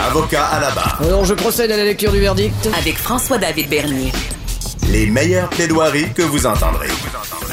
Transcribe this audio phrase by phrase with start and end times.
[0.00, 1.00] Avocat à la barre.
[1.04, 2.68] Alors, je procède à la lecture du verdict.
[2.78, 4.12] Avec François-David Bernier.
[4.90, 6.88] Les meilleures plaidoiries que vous entendrez.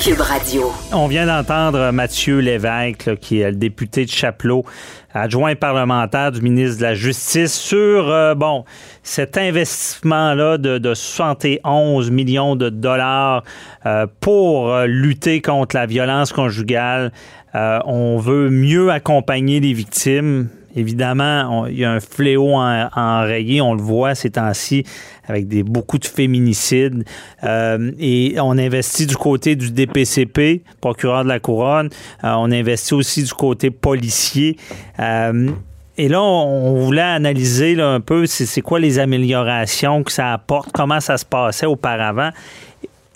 [0.02, 0.72] Cube Radio.
[0.92, 4.66] On vient d'entendre Mathieu Lévesque, là, qui est le député de Chapelot,
[5.14, 8.66] adjoint parlementaire du ministre de la Justice, sur euh, bon
[9.04, 13.44] cet investissement-là de, de 71 millions de dollars
[13.86, 17.12] euh, pour euh, lutter contre la violence conjugale.
[17.54, 20.50] Euh, on veut mieux accompagner les victimes.
[20.76, 24.84] Évidemment, il y a un fléau en, enrayé, on le voit ces temps-ci,
[25.28, 27.04] avec beaucoup de féminicides.
[27.44, 31.90] Euh, et on investit du côté du DPCP, procureur de la Couronne.
[32.24, 34.58] Euh, on investit aussi du côté policier.
[35.00, 35.50] Euh,
[35.98, 41.00] et là, on, voulait analyser un peu c'est quoi les améliorations que ça apporte, comment
[41.00, 42.32] ça se passait auparavant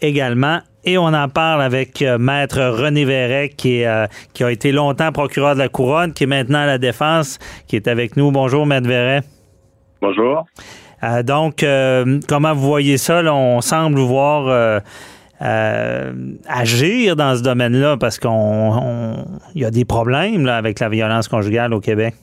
[0.01, 0.59] également.
[0.87, 4.05] Et on en parle avec euh, Maître René Verret, qui, est, euh,
[4.35, 7.75] qui a été longtemps procureur de la Couronne, qui est maintenant à la Défense, qui
[7.75, 8.31] est avec nous.
[8.31, 9.21] Bonjour, Maître Verret.
[9.99, 10.45] Bonjour.
[11.03, 13.23] Euh, donc, euh, comment vous voyez ça?
[13.23, 13.33] là?
[13.33, 14.81] On semble voir
[15.39, 21.73] agir dans ce domaine-là parce qu'on y a des problèmes là, avec la violence conjugale
[21.73, 22.13] au Québec.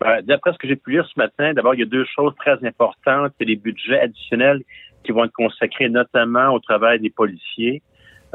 [0.00, 2.32] Ben, D'après ce que j'ai pu lire ce matin, d'abord, il y a deux choses
[2.36, 3.32] très importantes.
[3.38, 4.62] C'est les budgets additionnels
[5.04, 7.82] qui vont être consacrés notamment au travail des policiers,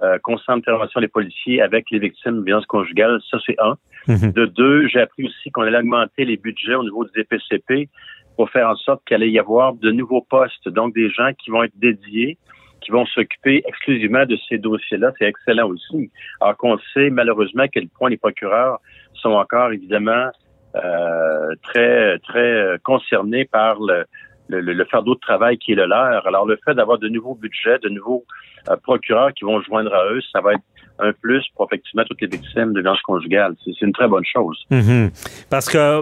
[0.03, 3.19] euh, constant des policiers avec les victimes de violences conjugales.
[3.31, 3.77] Ça, c'est un.
[4.07, 4.33] Mhm.
[4.33, 7.89] De deux, j'ai appris aussi qu'on allait augmenter les budgets au niveau du DPCP
[8.35, 11.49] pour faire en sorte qu'il allait y avoir de nouveaux postes, donc des gens qui
[11.49, 12.37] vont être dédiés,
[12.81, 15.13] qui vont s'occuper exclusivement de ces dossiers-là.
[15.17, 16.11] C'est excellent aussi.
[16.41, 18.79] Alors qu'on sait malheureusement à quel point les procureurs
[19.13, 20.29] sont encore évidemment
[20.75, 24.05] euh, très très euh, concernés par le,
[24.47, 26.25] le, le- le fardeau de travail qui est le leur.
[26.27, 28.23] Alors le fait d'avoir de nouveaux budgets, de nouveaux
[28.69, 30.61] euh, procureurs qui vont joindre à eux, ça va être
[30.99, 33.53] un plus pour effectivement toutes les victimes de violences conjugales.
[33.65, 34.57] C'est c'est une très bonne chose.
[34.71, 35.09] Mhm.
[35.49, 36.01] Parce que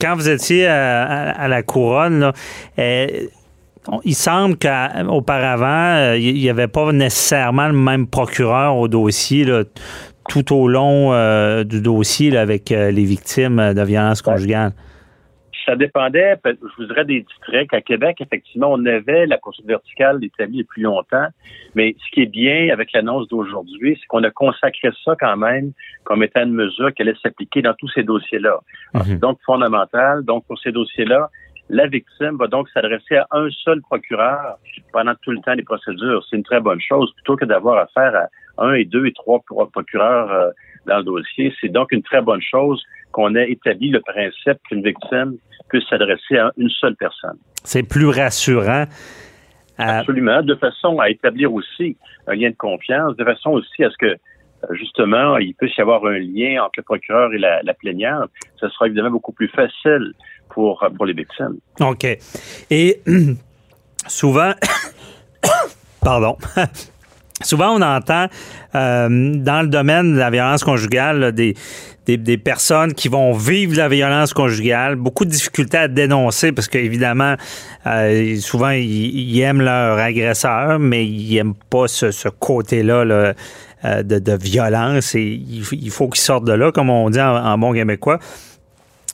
[0.00, 2.32] quand vous étiez à, à- à la couronne, là,
[2.78, 3.06] euh,
[4.04, 9.64] il semble qu'auparavant, il n'y avait pas nécessairement le même procureur au dossier là,
[10.28, 14.72] tout au long euh, du dossier là, avec euh, les victimes de violences conjugales.
[15.64, 17.72] Ça dépendait, je vous dirais, des districts.
[17.72, 21.26] À Québec, effectivement, on avait la poursuite verticale établie depuis longtemps.
[21.74, 25.72] Mais ce qui est bien avec l'annonce d'aujourd'hui, c'est qu'on a consacré ça quand même
[26.04, 28.58] comme étant une mesure qui allait s'appliquer dans tous ces dossiers-là.
[28.94, 29.12] Alors, Mhm.
[29.12, 30.24] C'est donc fondamental.
[30.24, 31.30] Donc, pour ces dossiers-là,
[31.68, 34.56] la victime va donc s'adresser à un seul procureur
[34.92, 36.24] pendant tout le temps des procédures.
[36.28, 38.14] C'est une très bonne chose, plutôt que d'avoir affaire
[38.58, 40.50] à un et deux et trois pro- procureurs euh,
[40.86, 41.54] dans le dossier.
[41.60, 45.36] C'est donc une très bonne chose qu'on ait établi le principe qu'une victime
[45.68, 47.38] puisse s'adresser à une seule personne.
[47.64, 48.84] C'est plus rassurant.
[49.80, 51.96] Euh, Absolument, de façon à établir aussi
[52.26, 55.80] un lien de confiance, de façon aussi à ce que euh, justement, il puisse y
[55.80, 58.30] avoir un lien entre le procureur et la, la plaignante.
[58.60, 60.12] Ce sera évidemment beaucoup plus facile
[60.50, 61.58] pour, euh, pour les victimes.
[61.80, 62.06] OK.
[62.70, 63.00] Et
[64.06, 64.52] souvent,
[66.02, 66.36] pardon,
[67.42, 68.26] souvent on entend
[68.74, 71.54] euh, dans le domaine de la violence conjugale des,
[72.06, 77.36] des, personnes qui vont vivre la violence conjugale, beaucoup de difficultés à dénoncer parce qu'évidemment,
[77.86, 83.34] euh, souvent ils, ils aiment leur agresseur, mais ils n'aiment pas ce, ce côté-là là,
[83.84, 87.20] euh, de, de violence et il, il faut qu'ils sortent de là, comme on dit
[87.20, 88.18] en, en bon québécois.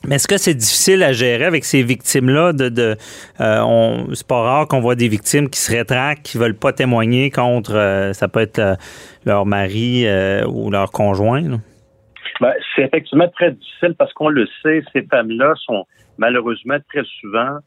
[0.07, 2.53] Mais est-ce que c'est difficile à gérer avec ces victimes-là?
[2.53, 2.95] De, de,
[3.41, 7.31] euh, c'est pas rare qu'on voit des victimes qui se rétractent, qui veulent pas témoigner
[7.31, 8.75] contre, euh, ça peut être euh,
[9.25, 11.43] leur mari euh, ou leur conjoint.
[12.39, 15.85] Ben, c'est effectivement très difficile parce qu'on le sait, ces femmes-là sont
[16.17, 17.57] malheureusement très souvent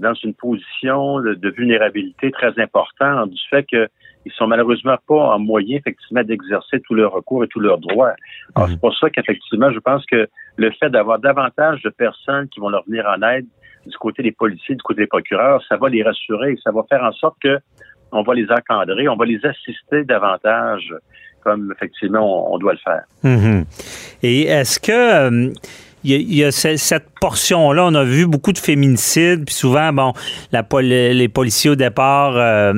[0.00, 3.88] dans une position de vulnérabilité très importante du fait que
[4.26, 8.12] ils sont malheureusement pas en moyen effectivement d'exercer tous leurs recours et tous leurs droits.
[8.56, 8.74] Alors, Mhm.
[8.74, 12.68] c'est pour ça qu'effectivement, je pense que le fait d'avoir davantage de personnes qui vont
[12.68, 13.46] leur venir en aide
[13.86, 17.04] du côté des policiers, du côté des procureurs, ça va les rassurer, ça va faire
[17.04, 17.58] en sorte que
[18.10, 20.92] on va les encadrer, on va les assister davantage
[21.44, 23.04] comme effectivement on, on doit le faire.
[23.22, 23.64] Mhm.
[24.24, 25.52] Et est-ce que euh,
[26.02, 30.12] il y a, cette portion-là, on a vu beaucoup de féminicides, puis souvent, bon,
[30.52, 32.72] la, les policiers au départ euh,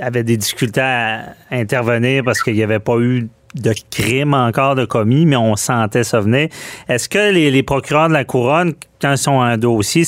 [0.00, 4.84] avaient des difficultés à intervenir parce qu'il n'y avait pas eu de crime encore de
[4.84, 6.48] commis, mais on sentait ça venir.
[6.88, 10.04] Est-ce que les, procureurs de la couronne, quand ils sont un dossier,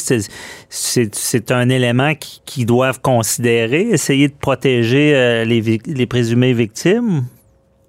[0.69, 2.13] c'est un élément
[2.45, 7.23] qu'ils doivent considérer, essayer de protéger euh, les, les présumées victimes?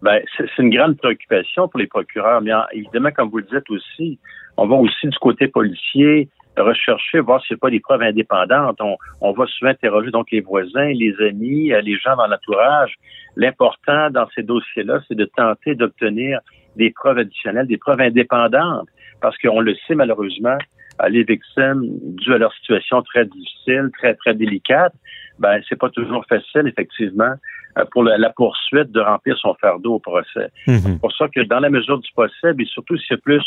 [0.03, 4.19] Ben, c'est une grande préoccupation pour les procureurs, mais évidemment, comme vous le dites aussi,
[4.55, 6.29] on va aussi du côté policier
[6.61, 8.79] rechercher, voir s'il n'y a pas des preuves indépendantes.
[8.81, 12.95] On, on va souvent interroger donc les voisins, les amis, euh, les gens dans l'entourage.
[13.35, 16.39] L'important dans ces dossiers-là, c'est de tenter d'obtenir
[16.75, 18.87] des preuves additionnelles, des preuves indépendantes,
[19.21, 20.57] parce qu'on le sait malheureusement,
[21.01, 21.83] euh, les victimes,
[22.15, 24.93] dû à leur situation très difficile, très très délicate,
[25.39, 27.33] ben c'est pas toujours facile effectivement
[27.91, 30.49] pour la, poursuite de remplir son fardeau au procès.
[30.67, 30.79] Mhm.
[30.79, 33.43] C'est pour ça que dans la mesure du possible, et surtout s'il y a plus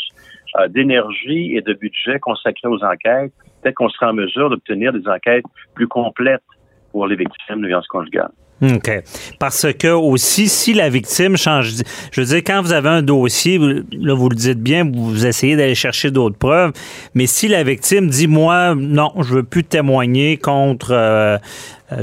[0.59, 5.07] euh, d'énergie et de budget consacré aux enquêtes, peut-être qu'on sera en mesure d'obtenir des
[5.07, 5.45] enquêtes
[5.75, 6.41] plus complètes
[6.91, 8.31] pour les victimes de violences conjugales.
[8.61, 8.91] OK.
[9.39, 11.73] Parce que aussi, si la victime change,
[12.11, 15.55] je veux dire, quand vous avez un dossier, là, vous le dites bien, vous essayez
[15.55, 16.71] d'aller chercher d'autres preuves,
[17.15, 21.39] mais si la victime dit, moi, non, je veux plus témoigner contre, euh, euh,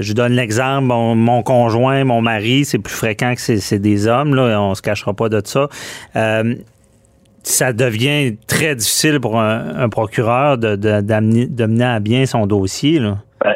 [0.00, 4.60] je donne l'exemple, mon, conjoint, mon mari, c'est plus fréquent que c'est des hommes, là,
[4.60, 5.68] on se cachera pas de ça.
[6.16, 6.54] Euh,
[7.42, 13.00] ça devient très difficile pour un, procureur de, à bien son dossier.
[13.00, 13.54] Ben,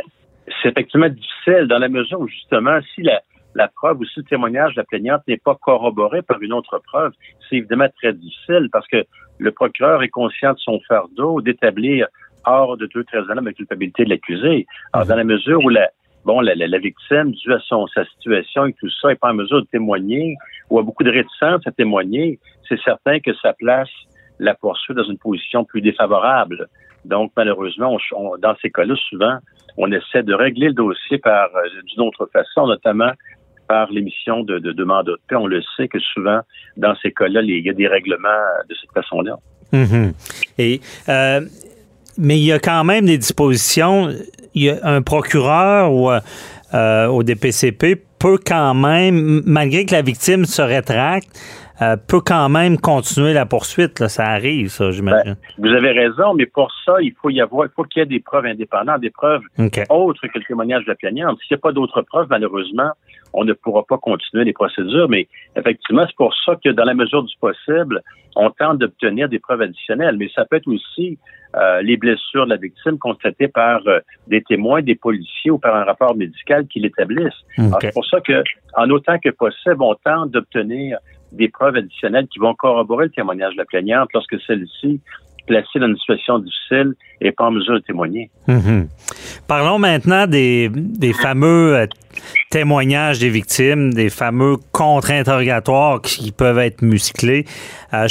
[0.62, 4.74] c'est effectivement difficile dans la mesure où, justement, si la, preuve ou si le témoignage
[4.74, 7.12] de la plaignante n'est pas corroboré par une autre preuve,
[7.48, 9.04] c'est évidemment très difficile parce que
[9.38, 12.06] le procureur est conscient de son fardeau d'établir
[12.44, 14.66] hors de deux très la culpabilité de l'accusé.
[14.92, 15.90] Alors, dans la mesure où la,
[16.24, 19.34] bon, la, la, victime, dû à son, sa situation et tout ça, n'est pas en
[19.34, 20.36] mesure de témoigner
[20.70, 22.38] ou a beaucoup de réticence à témoigner,
[22.68, 23.90] c'est certain que ça place
[24.38, 26.68] la poursuite dans une position plus défavorable.
[27.04, 27.96] Donc, malheureusement,
[28.38, 29.38] dans ces cas-là, souvent,
[29.76, 33.12] on essaie de régler le dossier par euh, d'une autre façon, notamment
[33.68, 34.84] par l'émission de, de, de
[35.28, 35.36] paix.
[35.36, 36.40] On le sait que souvent,
[36.76, 39.36] dans ces cas-là, il y a des règlements de cette façon-là.
[39.72, 40.12] Mm-hmm.
[40.58, 41.40] Et euh,
[42.18, 44.08] mais il y a quand même des dispositions.
[44.54, 50.02] Il y a un procureur ou euh, au DPCP peut quand même, malgré que la
[50.02, 51.28] victime se rétracte,
[51.82, 53.98] euh, peut quand même continuer la poursuite.
[53.98, 54.08] Là.
[54.08, 55.34] Ça arrive, ça, j'imagine.
[55.34, 58.02] Ben, vous avez raison, mais pour ça, il faut y avoir, il faut qu'il y
[58.04, 59.42] ait des preuves indépendantes, des preuves
[59.90, 61.38] autres que le témoignage de la plaignante.
[61.40, 62.92] S'il n'y a pas d'autres preuves, malheureusement,
[63.32, 65.08] on ne pourra pas continuer les procédures.
[65.08, 68.02] Mais effectivement, c'est pour ça que dans la mesure du possible,
[68.36, 70.16] on tente d'obtenir des preuves additionnelles.
[70.16, 71.18] Mais ça peut être aussi
[71.56, 75.76] euh, les blessures de la victime constatées par euh, des témoins, des policiers ou par
[75.76, 77.32] un rapport médical qui l'établissent.
[77.80, 78.42] C'est pour ça que,
[78.76, 80.98] en autant que possible, on tente d'obtenir
[81.32, 85.00] des preuves additionnelles qui vont corroborer le témoignage de la plaignante lorsque celle-ci
[85.46, 88.30] placée dans une situation difficile et pas en mesure de témoigner.
[88.46, 88.88] Mhm.
[89.46, 90.70] Parlons maintenant des,
[91.20, 91.86] fameux euh,
[92.50, 97.44] témoignages des victimes, des fameux contre-interrogatoires qui peuvent être musclés.
[97.92, 98.06] Euh,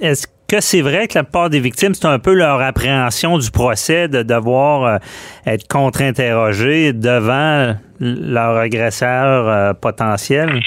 [0.00, 3.50] est-ce que c'est vrai que la plupart des victimes, c'est un peu leur appréhension du
[3.50, 4.98] procès de devoir euh,
[5.46, 10.60] être contre-interrogé devant leur agresseur potentiel?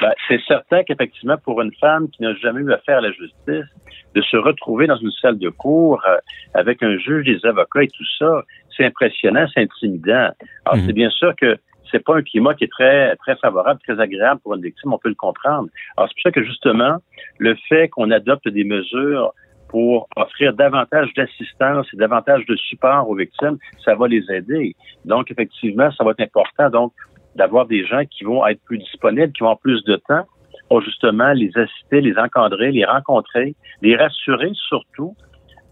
[0.00, 3.66] Ben, c'est certain qu'effectivement, pour une femme qui n'a jamais eu affaire à la justice,
[4.14, 6.16] de se retrouver dans une salle de cours euh,
[6.54, 8.42] avec un juge, des avocats et tout ça,
[8.76, 10.30] c'est impressionnant, c'est intimidant.
[10.64, 10.86] Alors, mhm.
[10.86, 11.56] c'est bien sûr que
[11.90, 14.98] c'est pas un climat qui est très très favorable, très agréable pour une victime, on
[14.98, 15.68] peut le comprendre.
[15.96, 16.98] Alors, c'est pour ça que justement,
[17.38, 19.32] le fait qu'on adopte des mesures
[19.68, 24.74] pour offrir davantage d'assistance et davantage de support aux victimes, ça va les aider.
[25.04, 26.70] Donc, effectivement, ça va être important.
[26.70, 26.92] Donc,
[27.38, 30.26] d'avoir des gens qui vont être plus disponibles, qui vont avoir plus de temps
[30.68, 35.16] pour justement les assister, les encadrer, les rencontrer, les rassurer surtout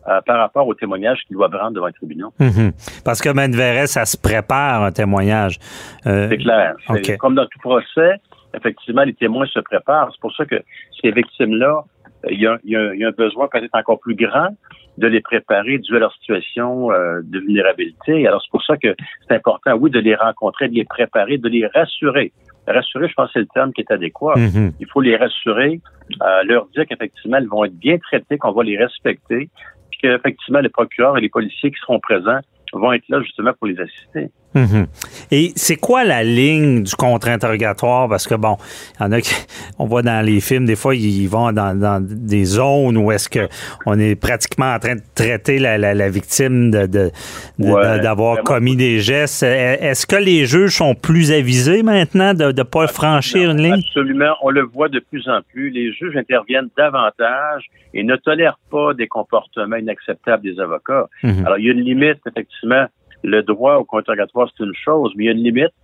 [0.08, 2.32] euh, par rapport aux témoignages qu'ils doivent rendre devant les tribunaux.
[2.38, 2.73] Mhm.
[3.04, 3.52] Parce que Maine
[3.87, 5.58] ça se prépare un témoignage.
[6.06, 6.76] Euh, c'est clair.
[7.18, 8.14] Comme dans tout procès,
[8.54, 10.11] effectivement, les témoins se préparent.
[10.12, 10.62] C'est pour ça que
[11.02, 11.85] ces victimes-là,
[12.30, 14.49] il y, a, il y a un besoin peut-être encore plus grand
[14.98, 18.26] de les préparer dû à leur situation euh, de vulnérabilité.
[18.26, 18.94] Alors, c'est pour ça que
[19.28, 22.32] c'est important, oui, de les rencontrer, de les préparer, de les rassurer.
[22.66, 24.34] Rassurer, je pense que c'est le terme qui est adéquat.
[24.34, 24.72] Mm-hmm.
[24.80, 25.80] Il faut les rassurer,
[26.22, 29.48] euh, leur dire qu'effectivement, ils vont être bien traités, qu'on va les respecter,
[29.90, 32.40] puis qu'effectivement, les procureurs et les policiers qui seront présents
[32.72, 34.30] vont être là justement pour les assister.
[34.56, 34.86] Mhm.
[35.30, 38.08] Et c'est quoi la ligne du contre-interrogatoire?
[38.08, 38.56] Parce que, bon,
[38.98, 39.34] il y en a qui,
[39.78, 43.98] on voit dans les films, des fois, ils vont dans, des zones où est-ce qu'on
[43.98, 47.10] est pratiquement en train de traiter la, victime de,
[47.58, 49.42] d'avoir commis des gestes.
[49.42, 53.82] Est-ce que les juges sont plus avisés maintenant de ne pas franchir une ligne?
[53.86, 54.34] Absolument.
[54.42, 55.70] On le voit de plus en plus.
[55.70, 61.08] Les juges interviennent davantage et ne tolèrent pas des comportements inacceptables des avocats.
[61.22, 61.44] Mhm.
[61.44, 62.86] Alors, il y a une limite, effectivement,
[63.23, 65.75] le droit au contre-interrogatoire, c'est une chose, mais il y a une limite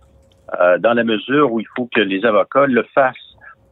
[0.59, 3.15] euh, dans la mesure où il faut que les avocats le fassent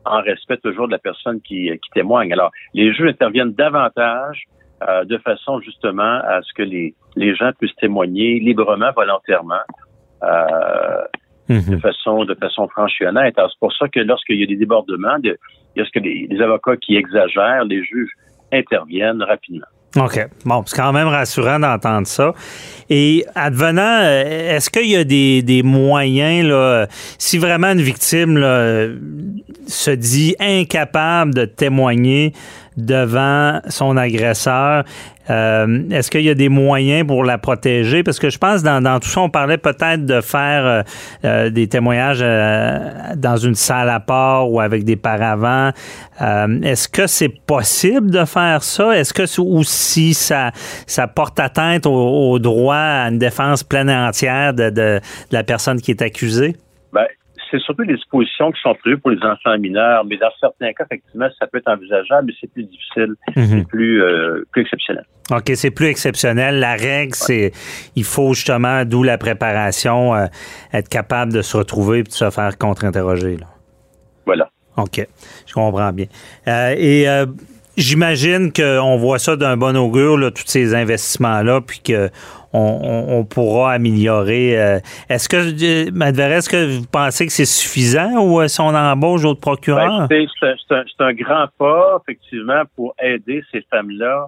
[0.05, 2.33] en respect toujours de la personne qui, qui témoigne.
[2.33, 4.45] Alors, les juges interviennent davantage
[4.87, 9.65] euh, de façon justement à ce que les, les gens puissent témoigner librement, volontairement,
[10.23, 11.03] euh,
[11.49, 13.37] de façon de façon franche et honnête.
[13.37, 15.37] Alors, c'est pour ça que lorsqu'il y a des débordements, de,
[15.75, 18.11] lorsque les, les avocats qui exagèrent, les juges
[18.51, 19.67] interviennent rapidement.
[19.97, 20.27] OK.
[20.45, 22.33] Bon, c'est quand même rassurant d'entendre ça.
[22.89, 28.37] Et advenant, euh, est-ce qu'il y a des, des, moyens, là, si vraiment une victime
[28.37, 28.87] là,
[29.67, 32.33] se dit incapable de témoigner
[32.77, 34.83] devant son agresseur,
[35.29, 38.03] euh, est-ce qu'il y a des moyens pour la protéger?
[38.03, 40.81] Parce que je pense dans, dans tout ça, on parlait peut-être de faire euh,
[41.23, 42.79] euh des témoignages euh,
[43.15, 45.71] dans une salle à part ou avec des paravents.
[46.21, 48.97] Euh, est-ce que c'est possible de faire ça?
[48.97, 50.51] Est-ce que ou si ça,
[50.87, 54.99] ça porte atteinte au, au, droit à une défense pleine et entière de, de, de
[55.31, 56.55] la personne qui est accusée?
[56.91, 57.05] Ben,
[57.51, 60.85] c'est surtout les dispositions qui sont prévues pour les enfants mineurs, mais dans certains cas,
[60.85, 63.49] effectivement, ça peut être envisageable, mais c'est plus difficile, mm -hmm.
[63.49, 65.05] c'est plus, euh, plus exceptionnel.
[65.31, 66.59] OK, c'est plus exceptionnel.
[66.59, 67.51] La règle, c'est
[67.95, 70.25] il faut justement, d'où la préparation, euh,
[70.73, 73.37] être capable de se retrouver et de se faire contre-interroger.
[74.25, 74.49] Voilà.
[74.77, 75.05] OK,
[75.47, 76.07] je comprends bien.
[76.47, 77.05] Euh, et
[77.77, 82.09] j'imagine qu'on voit ça d'un bon augure, là, tous ces investissements-là, puis que
[82.53, 84.59] on, on, pourra améliorer.
[84.59, 84.79] Euh,
[85.09, 89.39] est-ce que, Madver, est-ce que vous pensez que c'est suffisant ou si on embauche d'autres
[89.39, 90.07] procureurs?
[90.07, 94.27] Ben, c'est un, un, grand pas, effectivement, pour aider ces femmes-là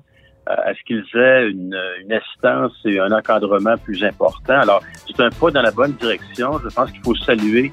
[0.49, 4.59] euh, à ce qu'ils aient une, une, assistance et un encadrement plus important.
[4.59, 6.59] Alors, c'est un pas dans la bonne direction.
[6.63, 7.71] Je pense qu'il faut saluer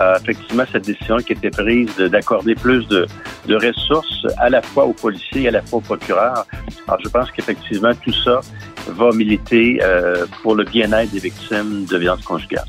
[0.00, 3.06] euh, effectivement cette décision qui a été prise d'accorder plus de,
[3.46, 6.46] de, ressources à la fois aux policiers et à la fois aux procureurs.
[6.86, 8.40] Alors, je pense qu'effectivement, tout ça
[8.88, 12.66] va militer euh, pour le bien-être des victimes de violences conjugales.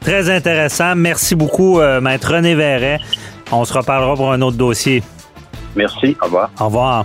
[0.00, 0.94] Très intéressant.
[0.94, 3.00] Merci beaucoup, euh, Maître René Verret.
[3.50, 5.02] On se reparlera pour un autre dossier.
[5.74, 6.16] Merci.
[6.20, 6.50] Au revoir.
[6.60, 7.04] Au revoir.